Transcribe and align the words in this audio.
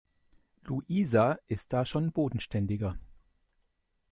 Luisa 0.63 1.37
ist 1.47 1.73
da 1.73 1.85
schon 1.85 2.11
bodenständiger. 2.11 2.97